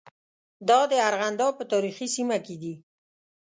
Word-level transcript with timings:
دا 0.69 0.79
د 0.91 0.93
ارغنداب 1.07 1.53
په 1.59 1.65
تاریخي 1.71 2.07
سیمه 2.15 2.37
کې 2.45 2.55
دي. 2.61 2.73